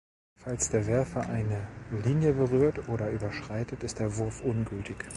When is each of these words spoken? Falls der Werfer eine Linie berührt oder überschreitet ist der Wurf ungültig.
Falls 0.35 0.67
der 0.71 0.87
Werfer 0.87 1.29
eine 1.29 1.67
Linie 1.91 2.33
berührt 2.33 2.89
oder 2.89 3.11
überschreitet 3.11 3.83
ist 3.83 3.99
der 3.99 4.17
Wurf 4.17 4.41
ungültig. 4.41 5.05